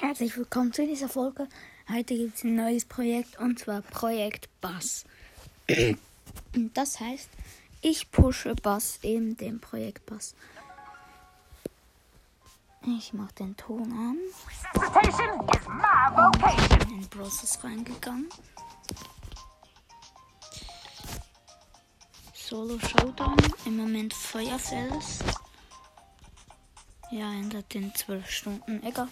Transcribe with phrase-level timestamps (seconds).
[0.00, 1.48] Herzlich willkommen zu dieser Folge.
[1.92, 5.04] Heute gibt es ein neues Projekt und zwar Projekt Bass.
[6.72, 7.28] Das heißt,
[7.82, 10.36] ich pushe Bass in dem Projekt Bass.
[12.86, 14.18] Ich mache den Ton an.
[16.88, 18.28] In den Process reingegangen.
[22.34, 23.36] Solo Showdown.
[23.66, 25.18] Im Moment Feuerfels.
[27.10, 28.82] Ja, ändert in 12 Stunden.
[28.84, 29.08] Egal.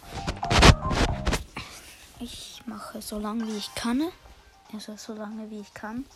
[2.18, 4.10] Ich mache so lange wie ich kann.
[4.72, 6.06] Also so lange wie ich kann.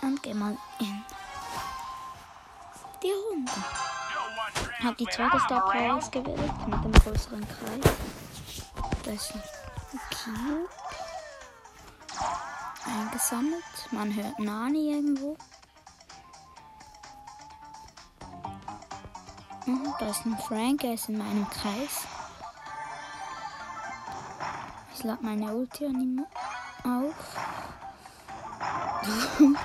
[0.00, 1.04] Und gehe mal in
[3.02, 3.52] die Runde.
[4.82, 7.94] Habe die zweite Star Power ausgewählt mit dem größeren Kreis.
[9.04, 9.42] Da ist ein
[10.10, 10.68] Cube
[12.84, 13.64] eingesammelt.
[13.92, 15.36] Man hört Nani irgendwo.
[19.66, 22.06] Mhm, da ist ein Frank, er ist in meinem Kreis.
[24.94, 26.26] Ich lade meine Ulti an ihm
[26.84, 27.14] auf.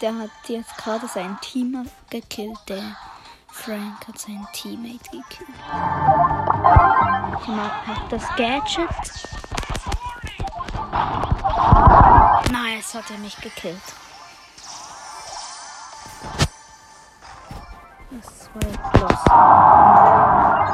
[0.00, 2.58] der hat jetzt gerade sein Team gekillt.
[2.68, 2.96] Der
[3.48, 5.48] Frank hat sein Teammate gekillt.
[7.40, 8.90] Ich mach das Gadget.
[12.52, 13.80] Nein, es hat er mich gekillt.
[18.10, 20.65] Das war jetzt los.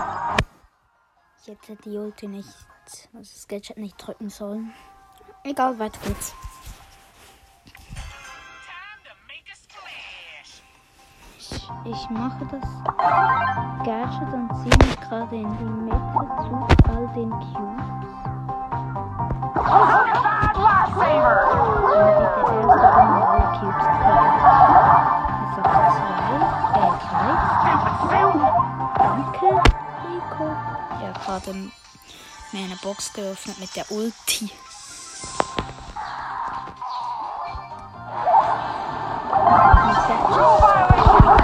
[1.45, 2.55] Ich hätte die Ulti nicht,
[3.13, 4.73] also das Gadget nicht drücken sollen.
[5.43, 6.33] Egal, weiter geht's.
[11.37, 12.63] Ich, ich mache das
[13.85, 17.93] Gadget und ziehe mich gerade in die Mitte zu all den Cubes.
[20.95, 21.52] Und
[31.25, 31.53] gerade
[32.53, 34.51] mir eine Box geöffnet mit der Ulti.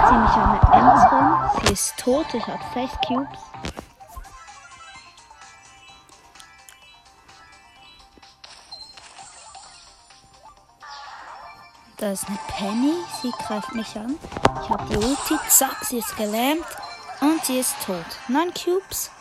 [0.07, 1.51] Ziemlich an der Ems ran.
[1.63, 2.25] Sie ist tot.
[2.33, 3.39] Ich habe sechs Cubes.
[11.97, 12.93] Da ist eine Penny.
[13.21, 14.17] Sie greift mich an.
[14.63, 15.37] Ich habe die Ulti.
[15.49, 16.65] Zack, sie ist gelähmt.
[17.21, 18.05] Und sie ist tot.
[18.27, 19.11] Neun Cubes.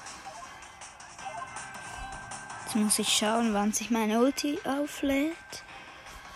[2.68, 5.64] Jetzt muss ich schauen, wann sich meine Ulti auflädt.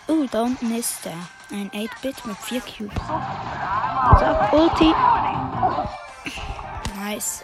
[0.07, 1.13] Oh, da unten ist er.
[1.51, 2.95] Ein 8-Bit mit 4 Cubes.
[4.17, 4.95] Zack, Ulti.
[6.95, 7.43] Nice.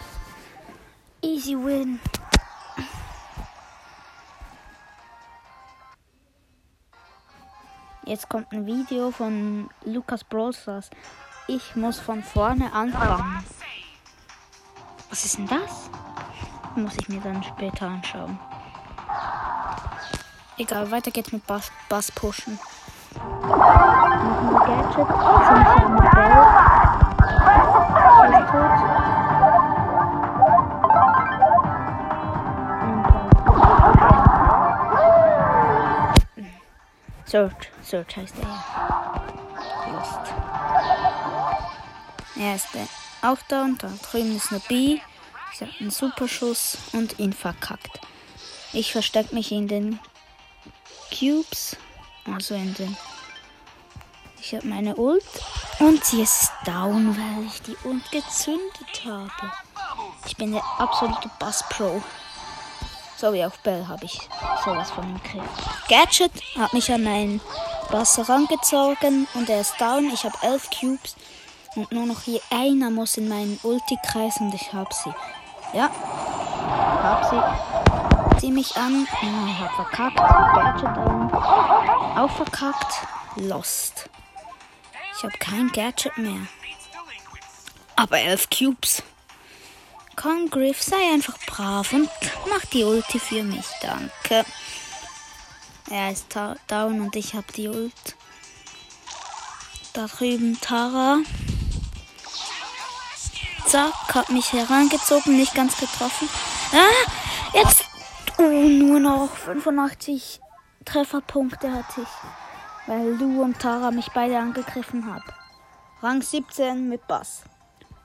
[1.21, 1.99] Easy win.
[8.05, 10.89] Jetzt kommt ein Video von Lukas Brawlstars.
[11.47, 13.45] Ich muss von vorne anfangen.
[15.11, 15.91] Was ist denn das?
[16.75, 18.39] Muss ich mir dann später anschauen.
[20.59, 22.59] Egal, weiter geht's mit Bass, Bass pushen.
[23.15, 25.07] Machen wir Gadget.
[25.47, 26.35] Ziemlich am Bell.
[28.25, 28.75] Ist tot.
[37.25, 38.49] Search, Search heißt er.
[39.93, 40.33] Lost.
[42.35, 42.67] Er ist
[43.21, 44.99] auch da und da drüben ist eine B.
[45.53, 48.01] Sie hat einen Superschuss und ihn verkackt.
[48.73, 49.99] Ich verstecke mich in den
[51.19, 51.75] Cubes,
[52.33, 52.95] also in den.
[54.41, 55.25] Ich habe meine Ult
[55.79, 59.51] und sie ist down, weil ich die Ult gezündet habe.
[60.25, 62.01] Ich bin der absolute Bass Pro.
[63.17, 64.17] So wie auch Bell habe ich
[64.63, 65.45] sowas von ihm gekriegt.
[65.89, 67.41] Gadget hat mich an einen
[67.91, 70.09] Bass herangezogen und er ist down.
[70.13, 71.17] Ich habe elf Cubes
[71.75, 75.13] und nur noch je einer muss in meinen Ulti-Kreis und ich habe sie.
[75.73, 75.89] Ja,
[77.03, 77.78] hab sie.
[78.39, 79.07] Zieh mich an.
[79.21, 80.17] Ja, hab verkackt.
[80.17, 81.31] Gadget down.
[81.33, 83.07] Auch verkackt.
[83.35, 84.09] Lost.
[85.15, 86.47] Ich habe kein Gadget mehr.
[87.95, 89.03] Aber elf Cubes.
[90.15, 92.09] Komm, Griff, sei einfach brav und
[92.49, 93.65] mach die Ulti für mich.
[93.81, 94.45] Danke.
[95.89, 96.27] Er ist
[96.67, 98.15] down und ich habe die Ult.
[99.93, 101.17] Da drüben Tara.
[103.65, 106.29] Zack, hat mich herangezogen, nicht ganz getroffen.
[106.73, 107.09] Ah,
[107.53, 107.78] jetzt
[108.39, 110.39] oh, nur noch 85
[110.85, 112.87] Trefferpunkte hatte ich.
[112.87, 115.23] Weil Lu und Tara mich beide angegriffen haben.
[116.01, 117.43] Rang 17 mit Bass.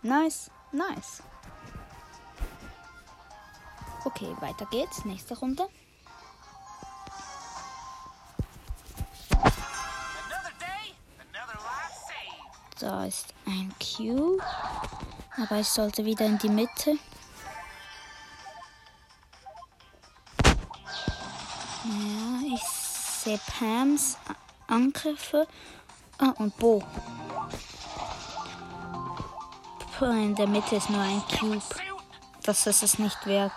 [0.03, 1.23] Nice, nice.
[4.05, 5.05] Okay, weiter geht's.
[5.05, 5.67] Nächste Runde.
[12.81, 14.43] Da ist ein Cube.
[15.37, 16.99] Aber ich sollte wieder in die Mitte.
[21.85, 24.17] Ja, ich sehe Pams
[24.67, 25.47] Angriffe.
[26.19, 26.83] Ah, und Bo.
[30.01, 31.63] In der Mitte ist nur ein Cube.
[32.43, 33.53] Das ist es nicht wert.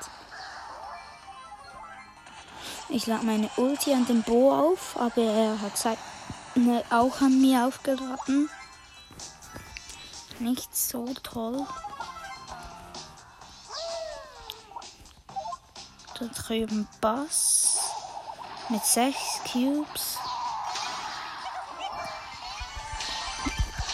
[2.89, 7.65] Ich lade meine Ulti an den Bo auf, aber er hat seine auch an mir
[7.65, 8.49] aufgeladen.
[10.39, 11.65] Nicht so toll.
[16.17, 17.76] Da drüben Bass
[18.69, 20.17] mit sechs Cubes.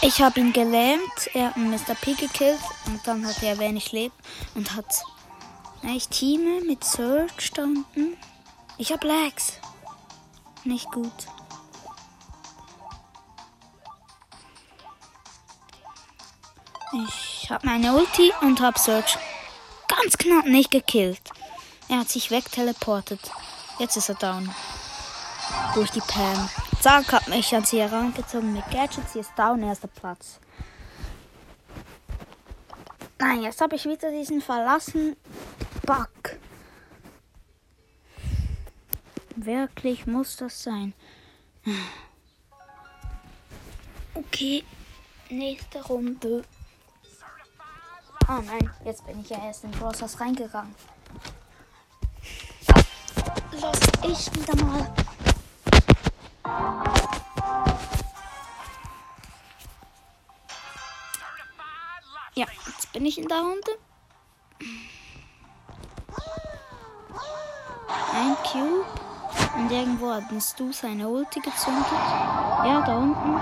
[0.01, 1.29] Ich habe ihn gelähmt.
[1.33, 1.95] Er hat Mr.
[1.95, 4.13] P gekillt und dann hat er wenig Leben
[4.53, 4.85] und hat
[5.83, 8.17] ich Teame mit Surge unten.
[8.77, 9.53] Ich habe Lags.
[10.63, 11.11] Nicht gut.
[17.07, 19.17] Ich habe meine Ulti und habe Surge
[19.87, 21.31] ganz knapp nicht gekillt.
[21.89, 23.31] Er hat sich wegteleportet.
[23.79, 24.49] Jetzt ist er down.
[25.73, 26.49] Durch die Pam.
[26.79, 29.09] Zack hat mich an sie herangezogen mit Gadget.
[29.09, 30.39] Sie ist down, erster Platz.
[33.19, 35.15] Nein, jetzt habe ich wieder diesen verlassen
[35.85, 36.37] Bug.
[39.35, 40.93] Wirklich muss das sein.
[44.13, 44.63] Okay,
[45.29, 46.43] nächste Runde.
[48.27, 50.75] Oh nein, jetzt bin ich ja erst in Browsers reingegangen.
[53.63, 54.85] Los, ich wieder mal.
[62.35, 63.71] Ja, jetzt bin ich in der Runde.
[68.13, 68.85] Ein Cube.
[69.55, 71.85] Und irgendwo hat ein Stu seine Ulti gezündet.
[72.65, 73.39] Ja, da unten.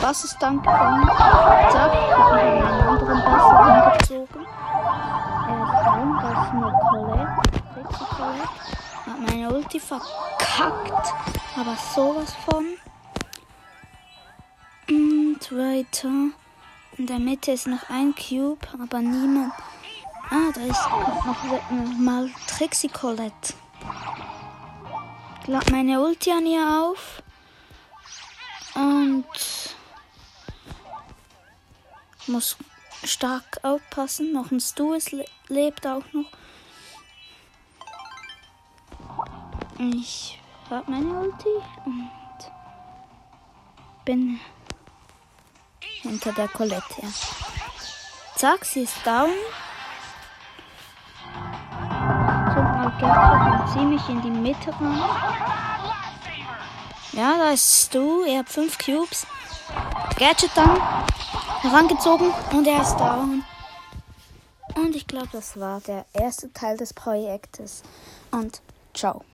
[0.00, 1.06] Was ist dann gekommen?
[1.08, 4.46] Zack, hat mich in einen anderen Bass angezogen.
[5.48, 7.67] Ist down, das ist eine Colette.
[8.18, 8.48] Colette.
[9.06, 11.14] Hat meine Ulti verkackt.
[11.56, 12.66] Aber sowas von.
[14.88, 16.08] Und weiter.
[16.96, 19.52] In der Mitte ist noch ein Cube, aber niemand.
[20.30, 20.88] Ah, da ist
[21.24, 23.54] noch mal Trixie Colette.
[25.42, 27.22] Ich lade meine Ulti an ihr auf.
[28.74, 29.24] Und
[32.26, 32.56] muss
[33.04, 34.32] stark aufpassen.
[34.32, 34.98] Noch ein Stu
[35.48, 36.26] lebt auch noch.
[39.78, 41.48] Ich habe meine Ulti
[41.84, 42.10] und
[44.04, 44.40] bin
[46.02, 47.02] hinter der Colette.
[48.34, 49.30] Zack, sie ist down.
[53.72, 55.00] Zieh mich in die Mitte rein.
[57.12, 58.24] Ja, da ist du.
[58.24, 59.26] Er hat fünf Cubes.
[60.18, 60.76] Gadget dann
[61.60, 63.44] herangezogen und er ist down.
[64.74, 67.82] Und ich glaube, das war der erste Teil des Projektes.
[68.32, 68.60] Und
[68.92, 69.24] ciao.